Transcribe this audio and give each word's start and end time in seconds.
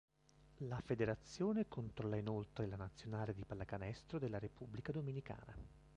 La 0.61 0.81
federazione 0.83 1.67
controlla 1.67 2.15
inoltre 2.15 2.65
la 2.65 2.75
nazionale 2.75 3.35
di 3.35 3.45
pallacanestro 3.45 4.17
della 4.17 4.39
Repubblica 4.39 4.91
Dominicana. 4.91 5.55